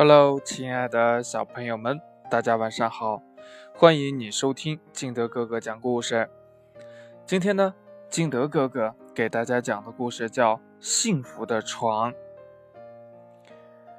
[0.00, 2.00] Hello，亲爱的小朋友们，
[2.30, 3.20] 大家晚上好！
[3.74, 6.30] 欢迎你收听敬德哥哥讲故事。
[7.26, 7.74] 今天呢，
[8.08, 12.12] 敬德哥哥给大家讲的故事叫《幸福的床》。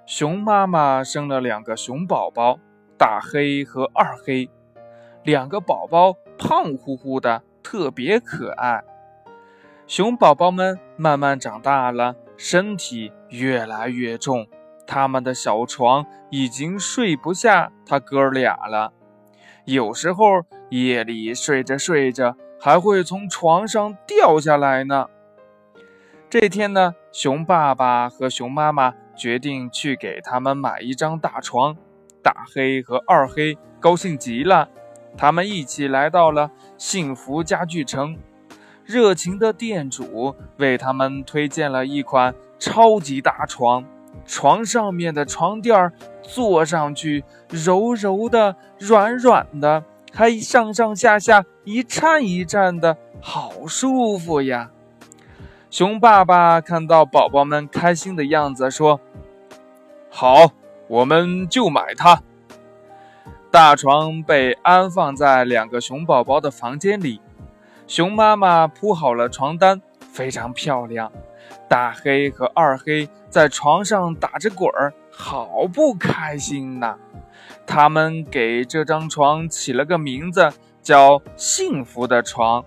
[0.06, 2.60] 熊妈妈生了两个熊宝宝，
[2.98, 4.50] 大黑和二黑。
[5.24, 8.82] 两个宝宝胖乎乎的，特别可爱。
[9.86, 14.48] 熊宝宝们慢慢长大了，身体越来越重。
[14.90, 18.92] 他们的小床已经睡不下他哥俩了，
[19.66, 25.06] 有时候夜里睡着睡着还会从床上掉下来呢。
[26.28, 31.78] 这天呢，熊爸爸和熊妈妈决定去给他们买一张大床，
[32.24, 34.70] 大黑和二黑高兴极了，
[35.16, 38.18] 他们一起来到了幸福家具城，
[38.84, 43.86] 热情的店主为他们推荐了一款超级大床。
[44.30, 54.70] 床上面的床垫儿坐上去柔柔的、软软的，还上上下下一颤一颤的，好舒服呀！
[55.72, 59.02] 熊爸爸看到宝宝们开心的样子，说
[60.12, 60.52] ：“好，
[60.88, 62.22] 我们就买它。”
[63.50, 67.20] 大床被安放在两个熊宝宝的房间里，
[67.88, 71.12] 熊妈妈铺好了床单，非常漂亮。
[71.68, 76.96] 大黑和二黑在床上打着滚儿，好不开心呐！
[77.66, 80.52] 他们给这张床起了个名字，
[80.82, 82.64] 叫“幸福的床”。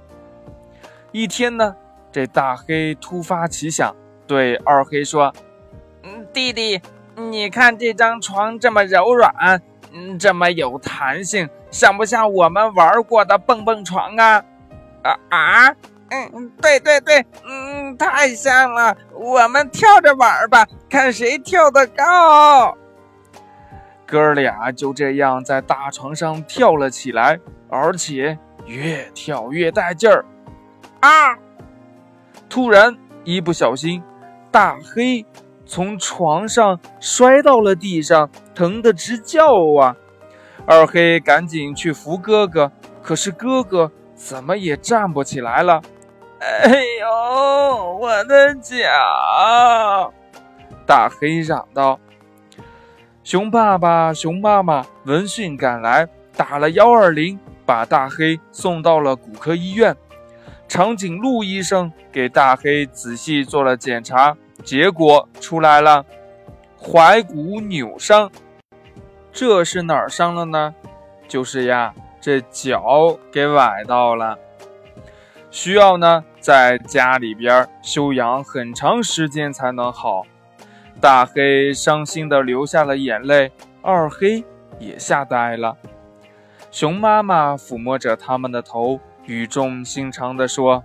[1.11, 1.75] 一天呢，
[2.12, 3.95] 这大黑突发奇想，
[4.27, 5.33] 对二黑说
[6.05, 6.81] ：“嗯，弟弟，
[7.17, 9.61] 你看这张床这么柔软，
[9.93, 14.45] 嗯，这么有弹性，像不像我们玩过的蹦蹦床啊？”
[15.03, 15.75] 啊啊！
[16.11, 17.62] 嗯，对对对，嗯，
[17.97, 18.97] 太像了。
[19.15, 22.77] 我们跳着玩吧，看谁跳得高。
[24.07, 30.25] 哥俩就这样在大床上跳了起来，而且越跳越带劲儿。
[31.00, 31.37] 啊！
[32.49, 34.03] 突然一不小心，
[34.50, 35.25] 大黑
[35.65, 39.47] 从床上摔到了地上，疼得直叫
[39.81, 39.97] 啊！
[40.66, 42.71] 二黑赶紧去扶哥哥，
[43.03, 45.81] 可是哥哥怎么也站不起来了。
[46.42, 50.12] 哎呦，我的脚！
[50.84, 52.00] 大黑嚷道。
[53.22, 59.97] 熊爸爸、熊妈妈闻讯赶来，打了幺二零，把大黑送到了骨科医院。
[60.66, 66.04] 长颈鹿医生给大黑仔细做了检查，结果出来了，
[66.80, 68.28] 踝骨扭伤。
[69.32, 70.74] 这是哪儿伤了呢？
[71.28, 74.36] 就是呀，这脚给崴到了。
[75.53, 80.25] 需要呢，在家里边休养很长时间才能好。
[81.00, 84.44] 大黑伤心的流下了眼泪，二黑
[84.80, 85.78] 也吓呆了。
[86.72, 90.82] 熊妈妈抚摸着他们的头，语重心长地说：“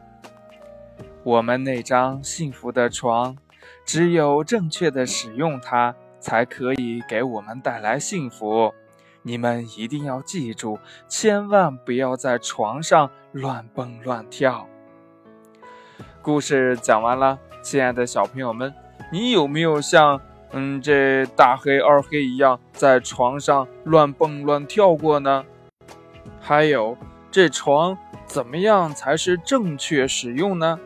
[1.23, 3.35] 我们那张幸福的床，
[3.83, 8.73] 只有正确的使用它，才可以给我们带来幸福。”
[9.23, 10.79] 你们一定要记住，
[11.09, 14.67] 千万不要在床上乱蹦乱跳。
[16.27, 18.73] 故事讲完了，亲爱的小朋友们，
[19.09, 20.19] 你有没有像
[20.51, 25.45] 嗯这大黑二黑一样在床上乱蹦乱跳过呢？
[26.41, 26.97] 还有，
[27.31, 30.77] 这床怎么样才是正确使用呢？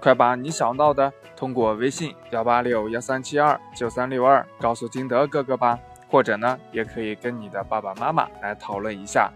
[0.00, 5.76] 快把你想到的通过微信幺八六幺三七二九三六二告诉金德哥哥吧。
[6.08, 9.32] 或者呢，也可以跟你的爸爸妈妈来讨论一下。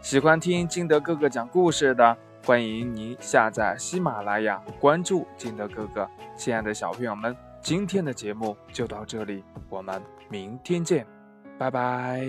[0.00, 6.08] 喜欢听金德哥哥讲故事的，欢迎您下载喜马拉雅，关注金德哥哥。
[6.36, 11.06] 亲爱的小朋友们，今天的节目就到这里，我们明天见，
[11.56, 12.26] 拜拜。